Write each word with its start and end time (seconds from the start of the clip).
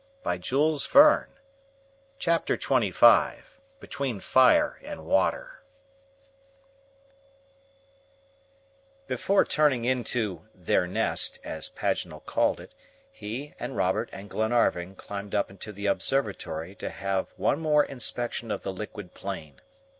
I 0.25 0.33
haven't 0.37 0.95
one!'" 0.95 1.27
CHAPTER 2.17 2.57
XXV 2.57 3.43
BETWEEN 3.79 4.19
FIRE 4.19 4.79
AND 4.81 5.05
WATER 5.05 5.61
BEFORE 9.05 9.45
turning 9.45 9.85
into 9.85 10.47
"their 10.55 10.87
nest," 10.87 11.37
as 11.43 11.69
Paganel 11.69 12.21
had 12.21 12.25
called 12.25 12.59
it, 12.59 12.73
he, 13.11 13.53
and 13.59 13.77
Robert, 13.77 14.09
and 14.11 14.27
Glenarvan 14.27 14.95
climbed 14.95 15.35
up 15.35 15.51
into 15.51 15.71
the 15.71 15.85
observatory 15.85 16.73
to 16.73 16.89
have 16.89 17.29
one 17.37 17.59
more 17.59 17.85
inspection 17.85 18.49
of 18.49 18.63
the 18.63 18.73
liquid 18.73 19.13
plain. 19.13 19.61